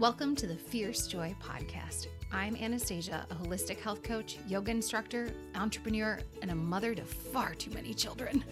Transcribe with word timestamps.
Welcome 0.00 0.34
to 0.36 0.48
the 0.48 0.56
Fierce 0.56 1.06
Joy 1.06 1.36
Podcast. 1.40 2.08
I'm 2.32 2.56
Anastasia, 2.56 3.24
a 3.30 3.34
holistic 3.36 3.78
health 3.78 4.02
coach, 4.02 4.38
yoga 4.48 4.72
instructor, 4.72 5.30
entrepreneur, 5.54 6.18
and 6.42 6.50
a 6.50 6.54
mother 6.54 6.96
to 6.96 7.04
far 7.04 7.54
too 7.54 7.70
many 7.70 7.94
children. 7.94 8.44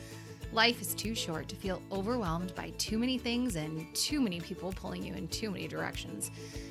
Life 0.53 0.81
is 0.81 0.95
too 0.95 1.17
short 1.17 1.49
to 1.49 1.57
feel 1.57 1.83
overwhelmed 1.91 2.55
by 2.55 2.71
too 2.79 2.97
many 2.97 3.19
things 3.19 3.57
and 3.57 3.93
too 3.93 4.21
many 4.21 4.39
people 4.39 4.73
pulling 4.73 5.03
you 5.03 5.15
in 5.15 5.27
too 5.29 5.51
many 5.51 5.67
directions. 5.67 6.31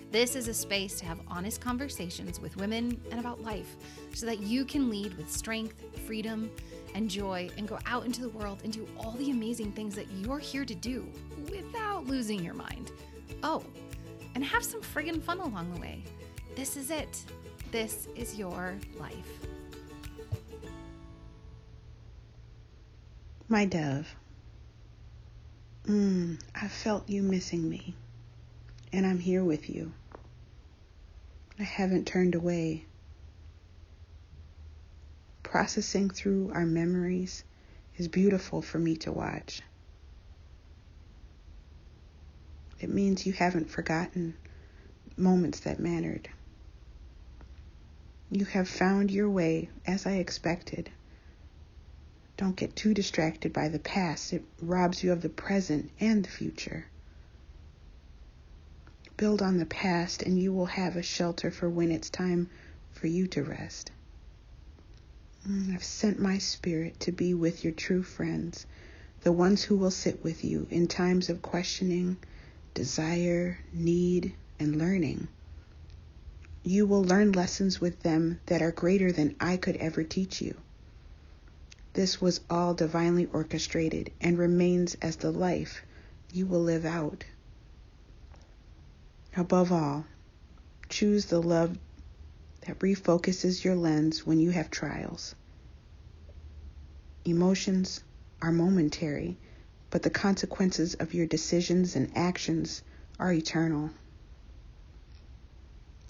This 0.09 0.37
is 0.37 0.47
a 0.47 0.53
space 0.53 0.97
to 0.99 1.05
have 1.05 1.19
honest 1.27 1.59
conversations 1.59 2.39
with 2.39 2.55
women 2.55 2.97
and 3.11 3.19
about 3.19 3.41
life 3.41 3.75
so 4.13 4.25
that 4.25 4.39
you 4.39 4.63
can 4.63 4.89
lead 4.89 5.17
with 5.17 5.29
strength, 5.29 5.83
freedom, 6.07 6.49
and 6.95 7.09
joy 7.09 7.49
and 7.57 7.67
go 7.67 7.77
out 7.85 8.05
into 8.05 8.21
the 8.21 8.29
world 8.29 8.61
and 8.63 8.71
do 8.71 8.87
all 8.97 9.11
the 9.17 9.31
amazing 9.31 9.73
things 9.73 9.95
that 9.95 10.09
you're 10.11 10.39
here 10.39 10.63
to 10.63 10.75
do 10.75 11.05
without 11.51 12.07
losing 12.07 12.41
your 12.41 12.53
mind. 12.53 12.93
Oh, 13.43 13.63
and 14.41 14.49
have 14.49 14.63
some 14.63 14.81
friggin' 14.81 15.21
fun 15.21 15.39
along 15.39 15.71
the 15.71 15.79
way. 15.79 16.01
This 16.55 16.75
is 16.75 16.89
it. 16.89 17.23
This 17.71 18.07
is 18.15 18.39
your 18.39 18.75
life. 18.97 19.37
My 23.47 23.65
dove, 23.65 24.07
mm, 25.85 26.41
I 26.55 26.67
felt 26.67 27.07
you 27.07 27.21
missing 27.21 27.69
me, 27.69 27.93
and 28.91 29.05
I'm 29.05 29.19
here 29.19 29.43
with 29.43 29.69
you. 29.69 29.91
I 31.59 31.63
haven't 31.63 32.07
turned 32.07 32.33
away. 32.33 32.85
Processing 35.43 36.09
through 36.09 36.49
our 36.55 36.65
memories 36.65 37.43
is 37.95 38.07
beautiful 38.07 38.63
for 38.63 38.79
me 38.79 38.95
to 38.95 39.11
watch. 39.11 39.61
It 42.81 42.89
means 42.89 43.27
you 43.27 43.33
haven't 43.33 43.69
forgotten 43.69 44.33
moments 45.15 45.59
that 45.59 45.79
mattered. 45.79 46.27
You 48.31 48.45
have 48.45 48.67
found 48.67 49.11
your 49.11 49.29
way 49.29 49.69
as 49.85 50.07
I 50.07 50.13
expected. 50.13 50.89
Don't 52.37 52.55
get 52.55 52.75
too 52.75 52.95
distracted 52.95 53.53
by 53.53 53.67
the 53.67 53.77
past, 53.77 54.33
it 54.33 54.43
robs 54.59 55.03
you 55.03 55.11
of 55.11 55.21
the 55.21 55.29
present 55.29 55.91
and 55.99 56.25
the 56.25 56.29
future. 56.29 56.87
Build 59.15 59.43
on 59.43 59.59
the 59.59 59.65
past, 59.67 60.23
and 60.23 60.41
you 60.41 60.51
will 60.51 60.65
have 60.65 60.95
a 60.95 61.03
shelter 61.03 61.51
for 61.51 61.69
when 61.69 61.91
it's 61.91 62.09
time 62.09 62.49
for 62.93 63.05
you 63.05 63.27
to 63.27 63.43
rest. 63.43 63.91
Mm, 65.47 65.75
I've 65.75 65.83
sent 65.83 66.19
my 66.19 66.39
spirit 66.39 66.99
to 67.01 67.11
be 67.11 67.35
with 67.35 67.63
your 67.63 67.73
true 67.73 68.01
friends, 68.01 68.65
the 69.21 69.31
ones 69.31 69.61
who 69.61 69.77
will 69.77 69.91
sit 69.91 70.23
with 70.23 70.43
you 70.43 70.65
in 70.71 70.87
times 70.87 71.29
of 71.29 71.43
questioning 71.43 72.17
desire, 72.73 73.59
need, 73.73 74.33
and 74.59 74.77
learning. 74.77 75.27
You 76.63 76.85
will 76.85 77.03
learn 77.03 77.31
lessons 77.31 77.81
with 77.81 78.01
them 78.01 78.39
that 78.45 78.61
are 78.61 78.71
greater 78.71 79.11
than 79.11 79.35
I 79.39 79.57
could 79.57 79.77
ever 79.77 80.03
teach 80.03 80.41
you. 80.41 80.55
This 81.93 82.21
was 82.21 82.41
all 82.49 82.73
divinely 82.73 83.27
orchestrated 83.33 84.11
and 84.21 84.37
remains 84.37 84.95
as 85.01 85.17
the 85.17 85.31
life 85.31 85.83
you 86.31 86.45
will 86.45 86.61
live 86.61 86.85
out. 86.85 87.25
Above 89.35 89.71
all, 89.71 90.05
choose 90.87 91.25
the 91.25 91.41
love 91.41 91.77
that 92.67 92.79
refocuses 92.79 93.63
your 93.63 93.75
lens 93.75 94.25
when 94.25 94.39
you 94.39 94.51
have 94.51 94.69
trials. 94.69 95.35
Emotions 97.25 98.01
are 98.41 98.51
momentary 98.51 99.37
but 99.91 100.01
the 100.01 100.09
consequences 100.09 100.95
of 100.95 101.13
your 101.13 101.27
decisions 101.27 101.95
and 101.95 102.09
actions 102.15 102.81
are 103.19 103.31
eternal. 103.31 103.91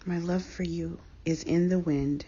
My 0.06 0.20
love 0.20 0.44
for 0.44 0.64
you 0.64 1.00
is 1.26 1.44
in 1.44 1.68
the 1.68 1.80
wind. 1.80 2.26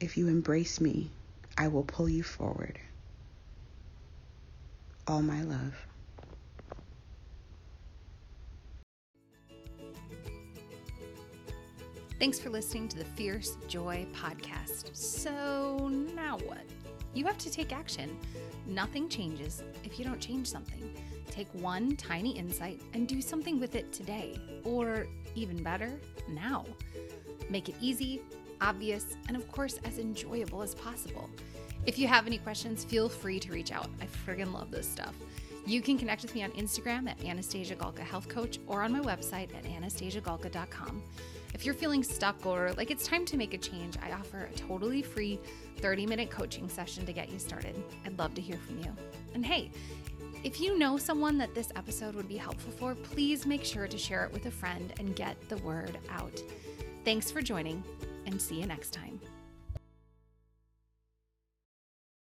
If 0.00 0.16
you 0.16 0.28
embrace 0.28 0.80
me, 0.80 1.10
I 1.56 1.68
will 1.68 1.84
pull 1.84 2.08
you 2.08 2.22
forward. 2.22 2.78
All 5.06 5.22
my 5.22 5.42
love. 5.42 5.74
Thanks 12.18 12.38
for 12.38 12.50
listening 12.50 12.88
to 12.88 12.98
the 12.98 13.04
Fierce 13.04 13.56
Joy 13.66 14.06
podcast. 14.14 14.94
So, 14.94 15.88
now 16.14 16.38
what? 16.38 16.64
You 17.20 17.26
have 17.26 17.36
to 17.36 17.50
take 17.50 17.70
action. 17.70 18.16
Nothing 18.66 19.06
changes 19.06 19.62
if 19.84 19.98
you 19.98 20.06
don't 20.06 20.20
change 20.20 20.46
something. 20.46 20.96
Take 21.30 21.48
one 21.52 21.94
tiny 21.94 22.30
insight 22.30 22.80
and 22.94 23.06
do 23.06 23.20
something 23.20 23.60
with 23.60 23.74
it 23.74 23.92
today, 23.92 24.40
or 24.64 25.06
even 25.34 25.62
better, 25.62 26.00
now. 26.30 26.64
Make 27.50 27.68
it 27.68 27.74
easy, 27.78 28.22
obvious, 28.62 29.18
and 29.28 29.36
of 29.36 29.46
course, 29.52 29.78
as 29.84 29.98
enjoyable 29.98 30.62
as 30.62 30.74
possible. 30.74 31.28
If 31.86 31.98
you 31.98 32.06
have 32.06 32.26
any 32.26 32.38
questions, 32.38 32.84
feel 32.84 33.08
free 33.08 33.40
to 33.40 33.52
reach 33.52 33.72
out. 33.72 33.88
I 34.00 34.06
friggin' 34.06 34.52
love 34.52 34.70
this 34.70 34.88
stuff. 34.88 35.14
You 35.66 35.82
can 35.82 35.98
connect 35.98 36.22
with 36.22 36.34
me 36.34 36.42
on 36.42 36.50
Instagram 36.52 37.08
at 37.08 37.22
Anastasia 37.24 37.74
Galka 37.74 38.00
Health 38.00 38.28
Coach 38.28 38.58
or 38.66 38.82
on 38.82 38.92
my 38.92 39.00
website 39.00 39.54
at 39.54 39.64
anastasiagalka.com. 39.64 41.02
If 41.54 41.64
you're 41.64 41.74
feeling 41.74 42.02
stuck 42.02 42.46
or 42.46 42.72
like 42.76 42.90
it's 42.90 43.06
time 43.06 43.24
to 43.26 43.36
make 43.36 43.54
a 43.54 43.58
change, 43.58 43.96
I 44.02 44.12
offer 44.12 44.48
a 44.52 44.56
totally 44.56 45.02
free 45.02 45.38
30 45.78 46.06
minute 46.06 46.30
coaching 46.30 46.68
session 46.68 47.04
to 47.06 47.12
get 47.12 47.30
you 47.30 47.38
started. 47.38 47.76
I'd 48.04 48.18
love 48.18 48.34
to 48.34 48.40
hear 48.40 48.56
from 48.56 48.78
you. 48.78 48.94
And 49.34 49.44
hey, 49.44 49.70
if 50.42 50.60
you 50.60 50.78
know 50.78 50.96
someone 50.96 51.36
that 51.38 51.54
this 51.54 51.70
episode 51.76 52.14
would 52.14 52.28
be 52.28 52.36
helpful 52.36 52.72
for, 52.72 52.94
please 52.94 53.46
make 53.46 53.64
sure 53.64 53.86
to 53.86 53.98
share 53.98 54.24
it 54.24 54.32
with 54.32 54.46
a 54.46 54.50
friend 54.50 54.92
and 54.98 55.14
get 55.14 55.36
the 55.48 55.58
word 55.58 55.98
out. 56.08 56.42
Thanks 57.04 57.30
for 57.30 57.42
joining, 57.42 57.82
and 58.26 58.40
see 58.40 58.60
you 58.60 58.66
next 58.66 58.92
time. 58.92 59.20